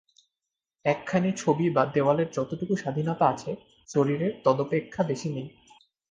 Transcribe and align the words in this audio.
একখানি 0.85 1.29
ছবি 1.37 1.65
বা 1.69 1.83
দেওয়ালের 1.85 2.29
যতটুকু 2.31 2.73
স্বাধীনতা 2.75 3.25
আছে, 3.27 3.51
শরীরের 3.89 4.31
তদপেক্ষা 4.43 5.01
বেশী 5.03 5.29
নাই। 5.29 5.47